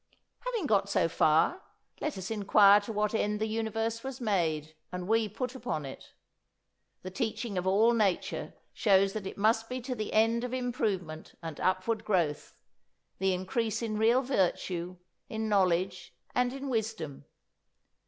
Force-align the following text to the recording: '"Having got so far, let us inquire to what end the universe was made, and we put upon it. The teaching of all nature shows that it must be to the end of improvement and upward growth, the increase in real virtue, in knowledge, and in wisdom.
'"Having 0.39 0.65
got 0.65 0.89
so 0.89 1.07
far, 1.07 1.61
let 1.99 2.17
us 2.17 2.31
inquire 2.31 2.79
to 2.81 2.91
what 2.91 3.13
end 3.13 3.39
the 3.39 3.45
universe 3.47 4.03
was 4.03 4.19
made, 4.19 4.75
and 4.91 5.07
we 5.07 5.29
put 5.29 5.53
upon 5.53 5.85
it. 5.85 6.13
The 7.03 7.11
teaching 7.11 7.55
of 7.55 7.67
all 7.67 7.93
nature 7.93 8.55
shows 8.73 9.13
that 9.13 9.27
it 9.27 9.37
must 9.37 9.69
be 9.69 9.79
to 9.81 9.93
the 9.93 10.11
end 10.11 10.43
of 10.43 10.55
improvement 10.55 11.35
and 11.43 11.59
upward 11.59 12.03
growth, 12.03 12.55
the 13.19 13.31
increase 13.35 13.83
in 13.83 13.95
real 13.95 14.23
virtue, 14.23 14.97
in 15.29 15.47
knowledge, 15.47 16.15
and 16.33 16.51
in 16.51 16.67
wisdom. 16.67 17.25